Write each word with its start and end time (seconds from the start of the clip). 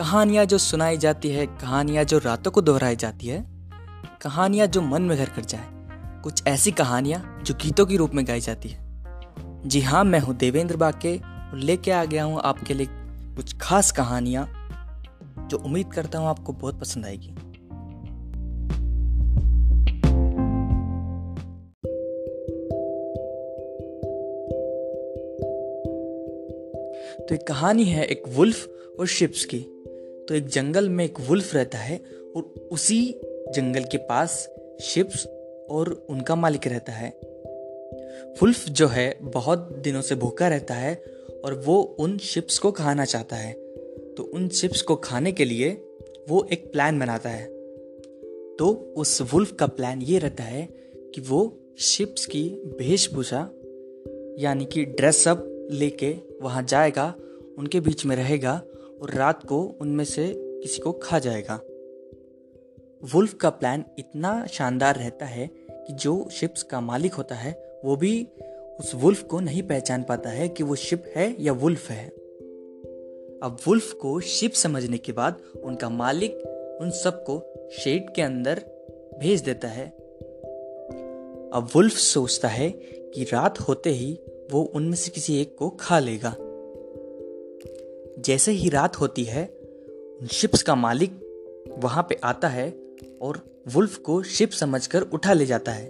कहानियाँ 0.00 0.44
जो 0.44 0.58
सुनाई 0.58 0.96
जाती 0.96 1.28
है, 1.28 1.46
कहानियाँ 1.46 2.04
जो 2.04 2.18
रातों 2.18 2.50
को 2.50 2.60
दोहराई 2.60 2.96
जाती 2.96 3.26
है, 3.26 3.44
कहानियाँ 4.22 4.66
जो 4.66 4.82
मन 4.82 5.02
में 5.02 5.16
घर 5.18 5.28
कर 5.28 5.44
जाए, 5.44 5.64
कुछ 6.22 6.42
ऐसी 6.46 6.70
कहानियाँ 6.70 7.42
जो 7.46 7.54
गीतों 7.54 7.86
के 7.86 7.96
रूप 7.96 8.14
में 8.14 8.26
गाई 8.26 8.40
जाती 8.40 8.68
है। 8.68 9.68
जी 9.68 9.80
हाँ 9.80 10.04
मैं 10.04 10.20
हूँ 10.20 10.36
देवेंद्र 10.36 10.76
बाके 10.76 11.16
और 11.18 11.58
लेके 11.58 11.90
आ 11.90 12.04
गया 12.04 12.24
हूँ 12.24 12.40
आपके 12.44 12.74
लिए 12.74 12.86
कुछ 13.36 13.56
खास 13.60 13.90
कहानियाँ 13.92 14.46
जो 15.50 15.58
उम्मीद 15.58 15.92
करता 15.92 16.18
हूँ 16.18 16.28
आपको 16.28 16.52
बहुत 16.52 16.80
पसंद 16.80 17.06
आएगी। 17.06 17.34
तो 27.20 27.34
एक 27.34 27.46
कहानी 27.48 27.84
है 27.84 28.04
एक 28.04 28.22
वुल्फ 28.28 28.68
और 29.00 29.06
शिप्स 29.06 29.44
की। 29.44 29.79
तो 30.30 30.36
एक 30.36 30.46
जंगल 30.46 30.88
में 30.88 31.04
एक 31.04 31.20
वुल्फ 31.20 31.54
रहता 31.54 31.78
है 31.78 32.00
और 32.36 32.68
उसी 32.72 33.20
जंगल 33.26 33.84
के 33.84 33.96
पास 33.96 34.48
शिप्स 34.80 35.26
और 35.70 36.06
उनका 36.10 36.34
मालिक 36.34 36.66
रहता 36.66 36.92
है। 36.92 37.20
वुल्फ 38.42 38.68
जो 38.68 38.86
है, 38.86 39.18
बहुत 39.22 39.58
दिनों 39.58 40.02
से 40.02 40.14
भूखा 40.14 40.48
रहता 40.48 40.74
है 40.74 41.04
और 41.44 41.54
वो 41.54 41.82
उन 41.82 42.18
शिप्स 42.18 42.58
को 42.58 42.72
खाना 42.72 43.04
चाहता 43.04 43.36
है। 43.36 43.52
तो 44.16 44.22
उन 44.22 44.48
शिप्स 44.48 44.82
को 44.82 44.96
खाने 44.96 45.32
के 45.32 45.44
लिए 45.44 45.84
वो 46.28 46.48
एक 46.52 46.72
प्लान 46.72 46.98
बनाता 46.98 47.30
है। 47.30 47.46
तो 48.56 48.94
उस 48.96 49.22
वुल्फ 49.22 49.52
का 49.52 49.66
प्लान 49.66 50.02
ये 50.02 50.18
रहता 50.18 50.44
है 50.44 50.68
कि 51.14 51.20
वो 51.20 51.58
शिप्स 51.78 52.26
की 52.26 52.48
वेशभूषा 52.48 53.50
यानी 54.38 54.64
कि 54.64 54.84
ड्रेसअप 54.84 55.68
लेके 55.70 56.16
वहाँ 56.42 56.62
जाएगा, 56.62 57.14
उनके 57.58 57.80
बीच 57.80 58.06
में 58.06 58.16
रहेगा 58.16 58.62
और 59.02 59.10
रात 59.10 59.46
को 59.46 59.62
उनमें 59.80 60.04
से 60.04 60.34
किसी 60.36 60.80
को 60.80 60.92
खा 60.92 61.18
जाएगा। 61.18 61.60
वुल्फ 63.14 63.34
का 63.34 63.50
प्लान 63.50 63.84
इतना 63.98 64.46
शानदार 64.46 64.96
रहता 64.96 65.26
है 65.26 65.50
कि 65.70 65.92
जो 65.92 66.28
शिप्स 66.32 66.62
का 66.62 66.80
मालिक 66.80 67.14
होता 67.14 67.34
है, 67.34 67.80
वो 67.84 67.96
भी 67.96 68.28
उस 68.80 68.92
वुल्फ 68.94 69.22
को 69.22 69.40
नहीं 69.40 69.62
पहचान 69.62 70.02
पाता 70.02 70.30
है 70.30 70.48
कि 70.48 70.62
वो 70.62 70.74
शिप 70.74 71.04
है 71.16 71.36
या 71.40 71.52
वुल्फ 71.52 71.90
है। 71.90 72.08
अब 73.42 73.56
वुल्फ 73.66 73.92
को 73.92 74.20
शिप 74.20 74.52
समझने 74.52 74.98
के 74.98 75.12
बाद 75.12 75.40
उनका 75.64 75.88
मालिक 75.88 76.32
उन 76.80 76.90
सबको 76.90 77.54
शेड 77.70 78.14
के 78.14 78.22
अंदर 78.22 78.64
भेज 79.18 79.40
देता 79.40 79.68
है। 79.68 79.86
अब 81.52 81.68
वुल्फ 81.74 81.92
सोचता 81.92 82.48
है 82.48 82.70
कि 83.14 83.24
रात 83.24 83.60
होते 83.60 83.90
ही 83.90 84.20
वो 84.52 84.62
उनमें 84.62 84.96
से 84.96 85.10
किसी 85.10 85.40
एक 85.40 85.56
को 85.58 85.70
खा 85.70 85.98
लेगा। 85.98 86.36
जैसे 88.20 88.52
ही 88.52 88.68
रात 88.68 88.96
होती 88.96 89.24
है 89.24 89.60
शिप्स 90.32 90.62
का 90.62 90.74
मालिक 90.74 91.10
वहाँ 91.78 92.06
पे 92.08 92.20
आता 92.24 92.48
है 92.48 92.74
और 93.22 93.62
वुल्फ 93.68 93.96
को 93.96 94.22
शिप 94.22 94.50
समझकर 94.50 95.02
उठा 95.02 95.32
ले 95.32 95.46
जाता 95.46 95.72
है। 95.72 95.88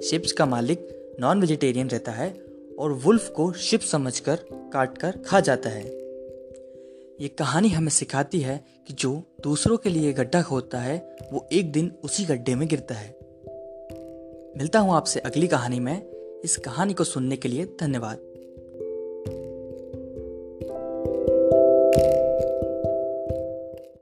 शिप्स 0.00 0.32
का 0.32 0.46
मालिक 0.46 0.88
नॉन 1.20 1.40
वेजिटेरियन 1.40 1.88
रहता 1.88 2.12
है 2.12 2.44
और 2.78 2.92
वुल्फ 2.92 3.28
को 3.28 3.52
शिप 3.52 3.80
समझकर 3.80 4.38
काट 4.52 4.98
कर 4.98 5.16
खा 5.26 5.40
जाता 5.40 5.70
है। 5.70 5.84
ये 7.20 7.28
कहानी 7.28 7.68
हमें 7.68 7.90
सिखाती 7.90 8.40
है 8.40 8.64
कि 8.86 8.94
जो 8.94 9.22
दूसरों 9.40 9.76
के 9.76 9.88
लिए 9.88 10.12
गड्ढा 10.12 10.42
खोदता 10.42 10.78
है, 10.78 11.16
वो 11.32 11.48
एक 11.52 11.72
दिन 11.72 11.92
उसी 12.04 12.24
गड्ढे 12.24 12.54
में 12.54 12.68
गिरता 12.68 12.94
है। 12.94 13.18
मिलता 14.58 14.78
हूँ 14.78 14.92
आपसे 14.92 15.20
अगली 15.20 15.46
कहानी 15.46 15.80
में। 15.80 16.10
इस 16.44 16.56
कहानी 16.56 16.94
को 16.94 17.04
सुनने 17.04 17.36
के 17.36 17.48
लिए 17.48 17.64
धन्यवाद। 17.64 18.27